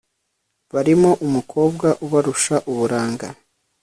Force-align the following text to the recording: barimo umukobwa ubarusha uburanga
barimo 0.73 1.09
umukobwa 1.25 1.87
ubarusha 2.05 2.55
uburanga 2.71 3.27